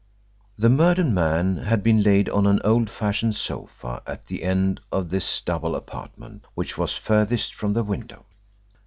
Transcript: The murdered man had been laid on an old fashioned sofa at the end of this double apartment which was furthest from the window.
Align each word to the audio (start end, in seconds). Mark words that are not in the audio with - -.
The 0.57 0.67
murdered 0.67 1.11
man 1.11 1.57
had 1.57 1.83
been 1.83 2.01
laid 2.01 2.27
on 2.29 2.47
an 2.47 2.59
old 2.63 2.89
fashioned 2.89 3.35
sofa 3.35 4.01
at 4.07 4.25
the 4.25 4.41
end 4.41 4.81
of 4.91 5.09
this 5.11 5.41
double 5.41 5.75
apartment 5.75 6.45
which 6.55 6.75
was 6.75 6.97
furthest 6.97 7.53
from 7.53 7.73
the 7.73 7.83
window. 7.83 8.25